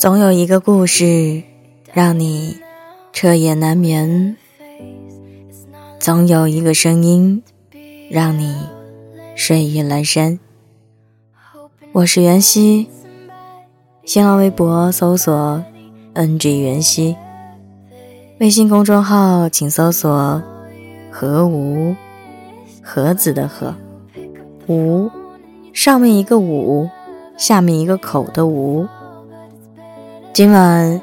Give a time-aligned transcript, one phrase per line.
[0.00, 1.42] 总有一个故事
[1.92, 2.56] 让你
[3.12, 4.34] 彻夜难眠，
[5.98, 7.42] 总有一个声音
[8.10, 8.56] 让你
[9.36, 10.40] 睡意阑珊。
[11.92, 12.88] 我是袁熙，
[14.06, 15.62] 新浪微博搜索
[16.14, 17.14] “ng 袁熙”，
[18.40, 20.42] 微信公众号请搜索
[21.12, 21.94] “何无”，
[22.82, 23.74] 盒子的盒，
[24.66, 25.10] 无
[25.74, 26.88] 上面一个五，
[27.36, 28.88] 下面一个口的无。
[30.32, 31.00] 今晚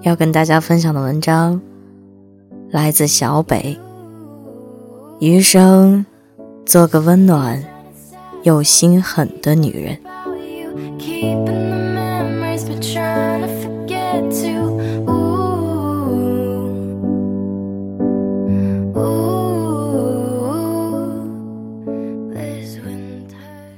[0.00, 1.60] 要跟大家分享的文章
[2.70, 3.78] 来自小北。
[5.20, 6.06] 余生
[6.64, 7.62] 做个温暖
[8.42, 9.98] 又心狠的女人。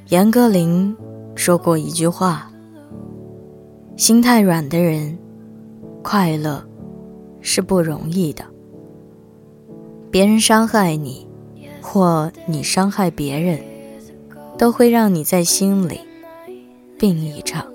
[0.08, 0.94] 严歌苓
[1.34, 2.51] 说过一句话。
[3.94, 5.16] 心太软的人，
[6.02, 6.64] 快乐
[7.40, 8.42] 是不容易的。
[10.10, 11.26] 别人伤害你，
[11.82, 13.60] 或你伤害别人，
[14.56, 16.00] 都会让你在心里
[16.98, 17.66] 病一场。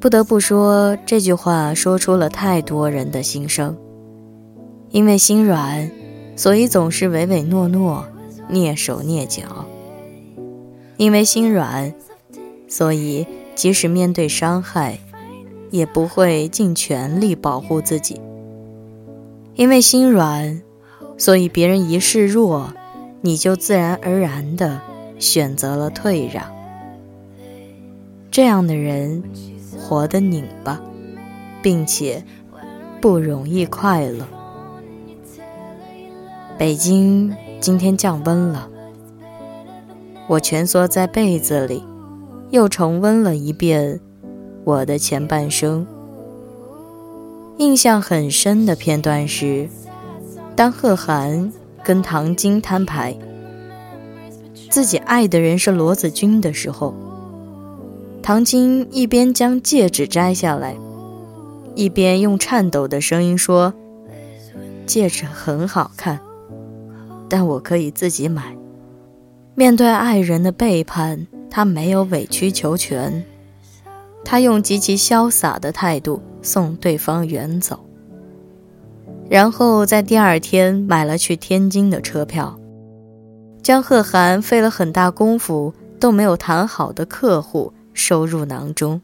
[0.00, 3.76] 不得不说，这句话说出了太多人的心声。
[4.90, 5.90] 因为心软，
[6.34, 8.04] 所以总是唯唯诺诺、
[8.50, 9.42] 蹑手蹑脚；
[10.96, 11.94] 因为心软，
[12.66, 13.24] 所以。
[13.56, 15.00] 即使面对伤害，
[15.70, 18.20] 也不会尽全力保护自己。
[19.54, 20.62] 因为心软，
[21.16, 22.74] 所以别人一示弱，
[23.22, 24.80] 你就自然而然的
[25.18, 26.44] 选择了退让。
[28.30, 29.22] 这样的人
[29.78, 30.78] 活得拧巴，
[31.62, 32.22] 并且
[33.00, 34.26] 不容易快乐。
[36.58, 38.68] 北京今天降温了，
[40.26, 41.82] 我蜷缩在被子里。
[42.50, 44.00] 又重温了一遍
[44.64, 45.86] 我的前半生。
[47.58, 49.68] 印象很深的片段是，
[50.54, 51.52] 当贺涵
[51.82, 53.16] 跟唐晶摊牌，
[54.70, 56.94] 自己爱的人是罗子君的时候，
[58.22, 60.76] 唐晶一边将戒指摘下来，
[61.74, 63.72] 一边用颤抖的声音说
[64.86, 66.20] ：“戒指很好看，
[67.28, 68.54] 但我可以自己买。”
[69.54, 71.26] 面对爱人的背叛。
[71.50, 73.24] 他没有委曲求全，
[74.24, 77.80] 他用极其潇洒的态度送对方远走，
[79.28, 82.58] 然后在第二天买了去天津的车票，
[83.62, 89.00] 将贺涵费了很大功夫都没有谈好的客户收入囊中。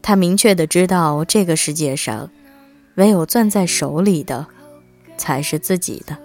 [0.00, 2.30] 他明确的知道，这个世界上，
[2.94, 4.46] 唯有攥在手里的，
[5.16, 6.16] 才是自己的。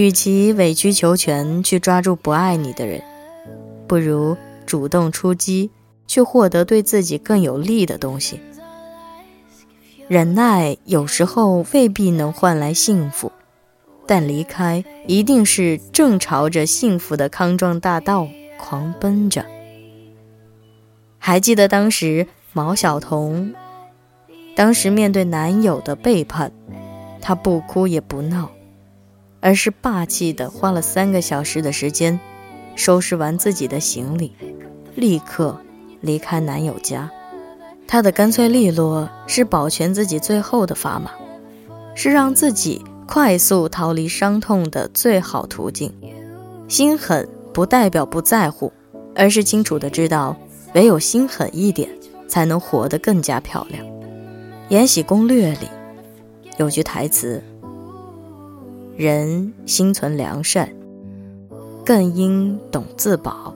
[0.00, 3.02] 与其委曲求全去抓住不爱你的人，
[3.86, 4.34] 不如
[4.64, 5.70] 主动出击，
[6.06, 8.40] 去获得对自己更有利的东西。
[10.08, 13.30] 忍耐有时候未必能换来幸福，
[14.06, 18.26] 但离开一定是正朝着幸福的康庄大道
[18.58, 19.44] 狂奔着。
[21.18, 23.52] 还记得当时毛晓彤，
[24.56, 26.50] 当时面对男友的背叛，
[27.20, 28.50] 她不哭也不闹。
[29.40, 32.20] 而是霸气的花了三个小时的时间，
[32.74, 34.32] 收拾完自己的行李，
[34.94, 35.58] 立刻
[36.00, 37.10] 离开男友家。
[37.86, 41.10] 她的干脆利落是保全自己最后的砝码，
[41.94, 45.92] 是让自己快速逃离伤痛的最好途径。
[46.68, 48.72] 心狠不代表不在乎，
[49.16, 50.36] 而是清楚的知道，
[50.74, 51.90] 唯有心狠一点，
[52.28, 53.84] 才能活得更加漂亮。
[54.68, 55.66] 《延禧攻略》里
[56.58, 57.42] 有句台词。
[59.00, 60.68] 人心存良善，
[61.86, 63.54] 更应懂自保。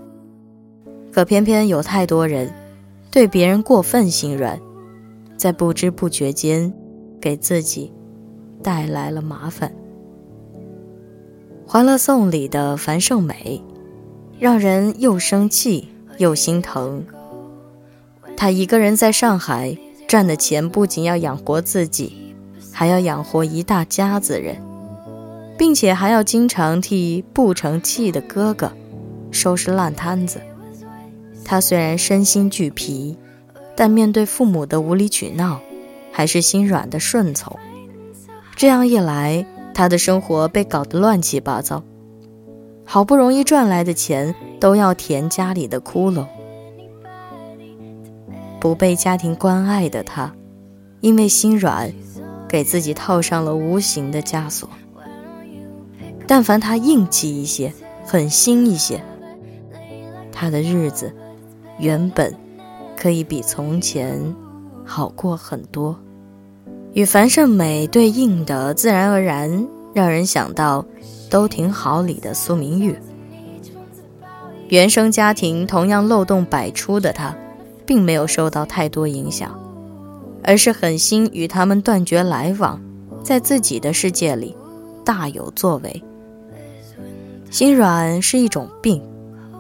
[1.13, 2.51] 可偏偏有太多人
[3.10, 4.59] 对别人过分心软，
[5.36, 6.72] 在不知不觉间
[7.21, 7.92] 给自己
[8.63, 9.71] 带来了麻烦。
[11.71, 13.63] 《欢乐颂》里的樊胜美，
[14.39, 17.04] 让人又生气又心疼。
[18.34, 19.77] 她一个人在上海
[20.09, 22.33] 赚的钱，不仅要养活自己，
[22.72, 24.57] 还要养活一大家子人。
[25.65, 28.71] 并且还要经常替不成器的哥哥
[29.31, 30.39] 收拾烂摊子。
[31.43, 33.16] 他虽然身心俱疲，
[33.75, 35.59] 但面对父母的无理取闹，
[36.13, 37.57] 还是心软的顺从。
[38.55, 41.83] 这样一来，他的生活被搞得乱七八糟，
[42.84, 46.27] 好不容易赚来的钱都要填家里的窟窿。
[48.61, 50.31] 不被家庭关爱的他，
[51.01, 51.91] 因为心软，
[52.47, 54.69] 给自己套上了无形的枷锁。
[56.26, 57.72] 但凡他硬气一些，
[58.06, 59.03] 狠心一些，
[60.32, 61.12] 他的日子
[61.78, 62.34] 原本
[62.97, 64.34] 可以比从前
[64.84, 65.98] 好过很多。
[66.94, 70.82] 与樊胜美对应的，自然而然让人想到
[71.30, 72.97] 《都挺好》里的苏明玉。
[74.68, 77.36] 原生家庭同样漏洞百出的她，
[77.84, 79.59] 并没有受到太多影响，
[80.42, 82.80] 而是狠心与他们断绝来往，
[83.22, 84.56] 在自己的世界里
[85.04, 86.03] 大有作为。
[87.54, 89.01] 心软是一种病，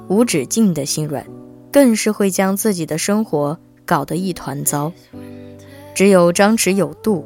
[0.08, 1.24] 无止境的心软，
[1.70, 3.56] 更是会将自己的生活
[3.86, 4.90] 搞得一团糟。
[5.94, 7.24] 只有张弛有度，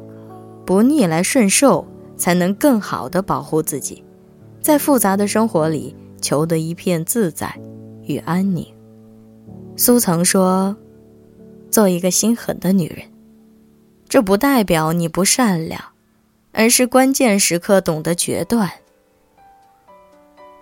[0.67, 1.87] 不逆来顺受，
[2.17, 4.03] 才能更好的保护自己，
[4.61, 7.51] 在复杂的生活里求得一片自在
[8.03, 8.63] 与安宁。
[9.75, 10.77] 苏曾说
[11.71, 13.07] ：“做一个心狠的女人，
[14.07, 15.81] 这不代表你不善良，
[16.51, 18.69] 而是关键时刻懂得决断。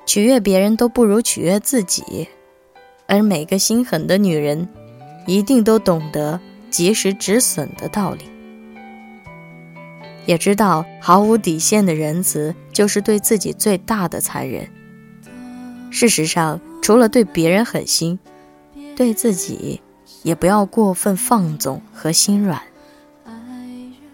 [0.07, 2.27] 取悦别人都不如取悦自己，
[3.06, 4.68] 而每个心狠的女人，
[5.27, 6.39] 一定都懂得。”
[6.69, 8.25] 及时止损的道理，
[10.25, 14.69] 也知道毫无底线的仁慈就是对自己最大的残忍。
[15.89, 18.19] 事实上，除了对别人狠心，
[18.98, 19.81] 对自己
[20.24, 22.62] 也不要过分放纵和心软。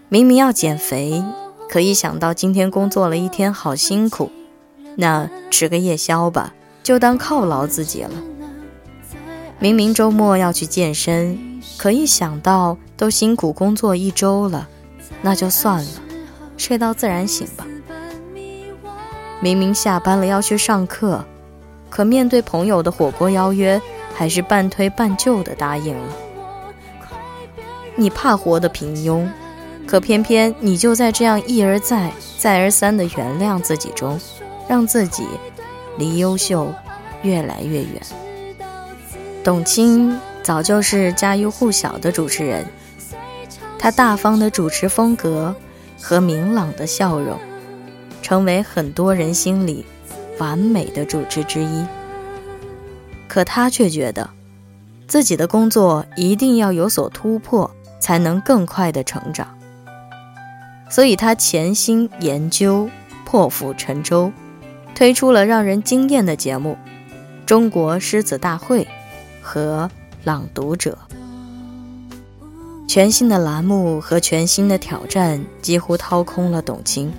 [0.10, 1.24] 明明要减肥，
[1.68, 4.32] 可以想到今天工作了一天好辛苦，
[4.96, 6.54] 那吃个夜宵吧，
[6.84, 8.12] 就当犒劳自己了。
[9.60, 11.38] 明明周末要去健身。
[11.78, 14.68] 可一想到都辛苦工作一周了，
[15.22, 15.90] 那就算了，
[16.56, 17.66] 睡到自然醒吧。
[19.42, 21.26] 明明下班了要去上课，
[21.90, 23.82] 可面对朋友的火锅邀约，
[24.14, 26.14] 还是半推半就的答应了。
[27.96, 29.28] 你怕活得平庸，
[29.86, 34.20] 可偏偏你就在这样一而再、再而三的原谅自己中，
[34.68, 35.28] 让自己
[35.98, 36.74] 离优秀
[37.22, 38.02] 越来越远。
[39.44, 40.18] 董卿。
[40.44, 42.66] 早就是家喻户晓的主持人，
[43.80, 45.56] 她大方的主持风格
[46.02, 47.40] 和明朗的笑容，
[48.22, 49.86] 成为很多人心里
[50.40, 51.86] 完美的主持之一。
[53.30, 54.30] 可他却觉得，
[55.08, 57.72] 自己的工作一定要有所突破，
[58.02, 59.48] 才能更快的成长。
[60.90, 62.90] 所以他潜心研究，
[63.24, 64.30] 破釜沉舟，
[64.96, 66.78] 推出了让人惊艳的节目
[67.46, 68.84] 《中国狮子大会》
[69.42, 69.90] 和。
[70.26, 70.98] 朗读者，
[72.88, 77.12] 全新的栏目和全新的挑战几乎掏空了董卿，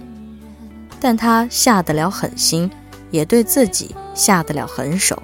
[0.98, 2.70] 但他下得了狠心，
[3.10, 5.22] 也对自己下得了狠手，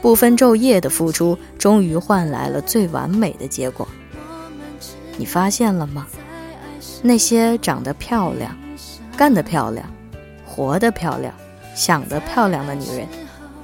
[0.00, 3.88] 不分昼夜的付出，终于换来了最完美的结果。
[5.16, 6.06] 你发现了吗？
[7.02, 8.56] 那些长得漂亮、
[9.16, 9.84] 干得漂亮、
[10.46, 11.34] 活得漂亮、
[11.76, 13.06] 想得漂亮的女人，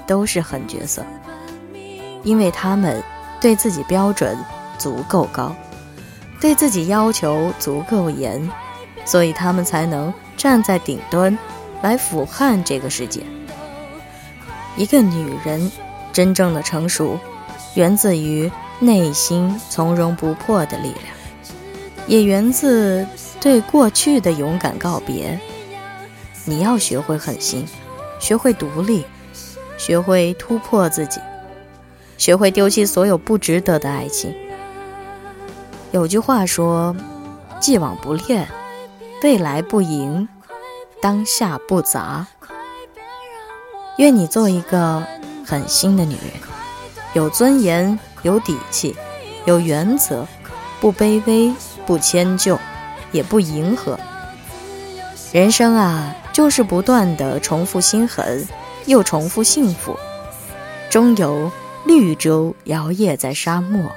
[0.07, 1.05] 都是狠角色，
[2.23, 3.03] 因为她们。
[3.41, 4.39] 对自己标准
[4.79, 5.53] 足够高，
[6.41, 8.49] 对自己要求足够严，
[9.05, 11.37] 所以他们才能站在顶端，
[11.83, 13.21] 来俯瞰这个世界。
[14.77, 15.73] 一个女人
[16.13, 17.19] 真正的成熟，
[17.75, 18.49] 源自于
[18.79, 21.05] 内心从容不迫的力量，
[22.07, 23.05] 也源自
[23.41, 25.37] 对过去的勇敢告别。
[26.45, 27.67] 你要学会狠心，
[28.23, 29.05] 学会独立，
[29.77, 31.21] 学会突破自己。
[32.17, 34.33] 学会丢弃所有不值得的爱情。
[35.91, 36.95] 有句话说
[37.61, 38.47] ：“既往不恋，
[39.25, 40.29] 未来不迎，
[41.01, 42.25] 当下不杂。”
[43.99, 45.05] 愿你做一个
[45.45, 46.27] 狠心的女人，
[47.15, 48.95] 有尊严，有底气，
[49.47, 50.25] 有原则，
[50.81, 51.53] 不卑微，
[51.85, 52.57] 不迁就，
[53.11, 53.99] 也不迎合。
[55.33, 58.47] 人生啊，就是不断的重复心狠，
[58.87, 59.97] 又重复幸福，
[60.91, 61.51] 终有。
[61.85, 63.91] 绿洲摇曳在沙漠。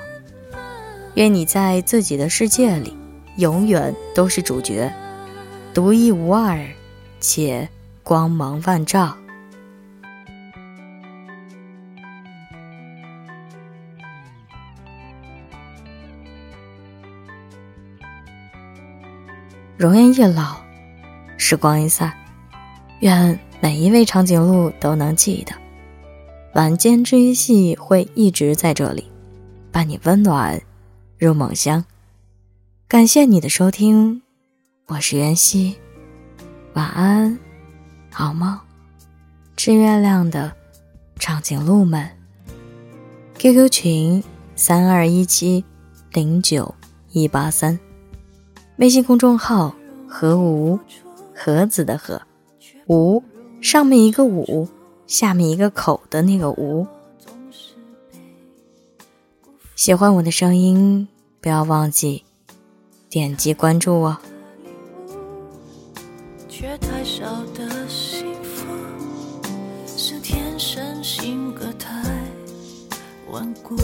[1.14, 2.98] 愿你在自己的世界里，
[3.38, 4.92] 永远都是主角，
[5.72, 6.66] 独一无二，
[7.20, 7.70] 且
[8.02, 9.16] 光芒万丈。
[19.78, 20.58] 容颜一老，
[21.38, 22.12] 时光一散，
[23.06, 25.54] 愿每一位长颈鹿都能记得。
[26.56, 29.06] 晚间治愈系会一直在这里，
[29.72, 30.60] 伴你温暖
[31.20, 31.86] 入梦乡。
[32.88, 34.24] 感谢你的收听，
[34.88, 35.76] 我是袁熙，
[36.74, 37.38] 晚安，
[38.12, 38.60] 好梦。
[39.56, 40.52] 吃月亮的
[41.20, 42.10] 长颈鹿们
[43.38, 44.24] ，QQ 群
[44.56, 45.64] 三二一七
[46.12, 46.74] 零九
[47.12, 47.80] 一八三，
[48.78, 49.76] 微信公众号
[50.08, 50.80] 何无
[51.36, 52.20] 盒子的盒
[52.88, 53.24] 无
[53.62, 54.68] 上面一个五。
[55.08, 56.88] 下面一个口的那个无。
[59.76, 61.08] 喜欢我的声音，
[61.40, 62.24] 不要忘记
[63.08, 64.18] 点击关注哦。
[66.50, 67.24] 却太少
[67.54, 68.66] 的幸福，
[69.86, 72.04] 是天生性格太
[73.30, 73.76] 顽固。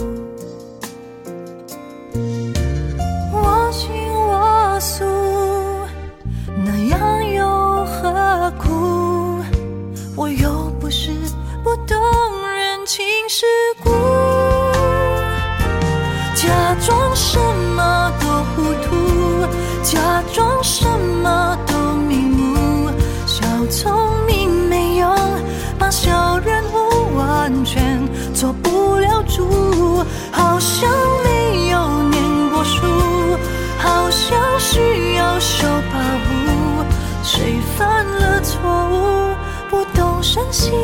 [40.52, 40.81] 懂